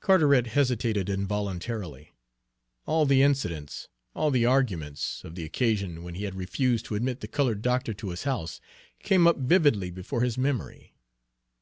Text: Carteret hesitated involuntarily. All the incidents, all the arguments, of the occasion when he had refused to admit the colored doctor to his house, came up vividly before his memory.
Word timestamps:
Carteret 0.00 0.46
hesitated 0.46 1.10
involuntarily. 1.10 2.14
All 2.86 3.04
the 3.04 3.20
incidents, 3.20 3.88
all 4.14 4.30
the 4.30 4.46
arguments, 4.46 5.22
of 5.22 5.34
the 5.34 5.44
occasion 5.44 6.02
when 6.02 6.14
he 6.14 6.24
had 6.24 6.34
refused 6.34 6.86
to 6.86 6.94
admit 6.94 7.20
the 7.20 7.28
colored 7.28 7.60
doctor 7.60 7.92
to 7.92 8.08
his 8.08 8.22
house, 8.22 8.58
came 9.02 9.26
up 9.26 9.36
vividly 9.36 9.90
before 9.90 10.22
his 10.22 10.38
memory. 10.38 10.94